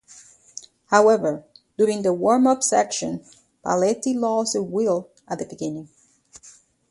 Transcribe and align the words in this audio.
However, 0.87 1.43
during 1.77 2.01
the 2.01 2.11
warm-up 2.11 2.63
session 2.63 3.23
Paletti 3.63 4.15
lost 4.15 4.55
a 4.55 4.63
wheel 4.63 5.11
at 5.27 5.37
the 5.37 5.45
beginning. 5.45 5.89